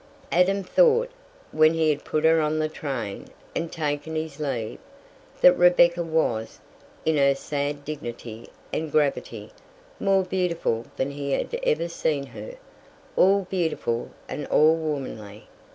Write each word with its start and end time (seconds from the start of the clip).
Adam 0.31 0.63
thought, 0.63 1.11
when 1.51 1.75
he 1.75 1.91
had 1.91 2.03
put 2.03 2.23
her 2.23 2.41
on 2.41 2.57
the 2.57 2.67
train 2.67 3.27
and 3.55 3.71
taken 3.71 4.15
his 4.15 4.39
leave, 4.39 4.79
that 5.41 5.53
Rebecca 5.53 6.01
was, 6.01 6.59
in 7.05 7.17
her 7.17 7.35
sad 7.35 7.85
dignity 7.85 8.49
and 8.73 8.91
gravity, 8.91 9.51
more 9.99 10.23
beautiful 10.23 10.85
than 10.97 11.11
he 11.11 11.33
had 11.33 11.53
ever 11.61 11.87
seen 11.87 12.25
her, 12.25 12.55
all 13.15 13.43
beautiful 13.51 14.09
and 14.27 14.47
all 14.47 14.75
womanly. 14.75 15.47